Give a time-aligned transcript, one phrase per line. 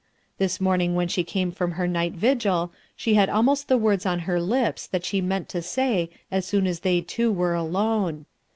[0.39, 4.21] This morning when she came from her night vigil, she had almost the words on
[4.21, 8.25] her lips that she meant to say as soon as they two were alone.